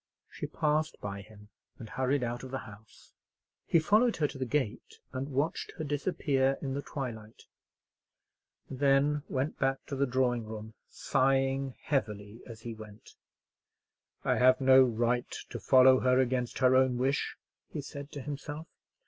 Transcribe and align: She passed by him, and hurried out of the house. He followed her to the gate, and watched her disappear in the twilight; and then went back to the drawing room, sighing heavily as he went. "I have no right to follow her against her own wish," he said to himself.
She 0.31 0.47
passed 0.47 0.99
by 0.99 1.21
him, 1.21 1.49
and 1.77 1.87
hurried 1.87 2.23
out 2.23 2.41
of 2.41 2.49
the 2.49 2.57
house. 2.65 3.13
He 3.67 3.77
followed 3.77 4.17
her 4.17 4.27
to 4.29 4.39
the 4.39 4.47
gate, 4.47 4.99
and 5.13 5.29
watched 5.29 5.73
her 5.77 5.83
disappear 5.83 6.57
in 6.59 6.73
the 6.73 6.81
twilight; 6.81 7.43
and 8.67 8.79
then 8.79 9.21
went 9.29 9.59
back 9.59 9.85
to 9.85 9.95
the 9.95 10.07
drawing 10.07 10.45
room, 10.45 10.73
sighing 10.89 11.75
heavily 11.83 12.41
as 12.47 12.61
he 12.61 12.73
went. 12.73 13.11
"I 14.23 14.37
have 14.39 14.59
no 14.59 14.81
right 14.81 15.29
to 15.51 15.59
follow 15.59 15.99
her 15.99 16.19
against 16.19 16.57
her 16.57 16.75
own 16.75 16.97
wish," 16.97 17.37
he 17.69 17.81
said 17.81 18.11
to 18.13 18.21
himself. 18.23 18.65